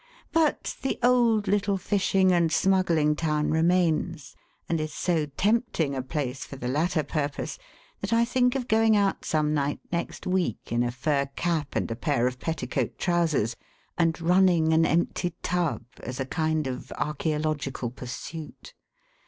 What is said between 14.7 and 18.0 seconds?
an empty tub, as a kind of archæological